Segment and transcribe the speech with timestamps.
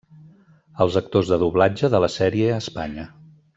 [0.85, 3.07] Els actors de doblatge de la sèrie a Espanya.